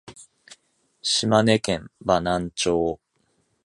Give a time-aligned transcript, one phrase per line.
[1.03, 2.99] 島根県邑南町